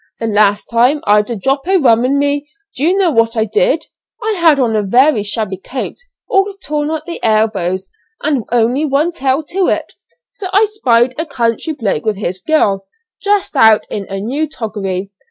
[0.19, 3.45] The last time I'd a drop o' rum in me, do you know what I
[3.45, 3.85] did?
[4.19, 7.87] I had on a very shabby coat, all torn at the elbows,
[8.23, 9.93] and only one tail to it,
[10.31, 12.87] so I spied a country bloke with his girl,
[13.21, 15.11] dressed out in new toggery.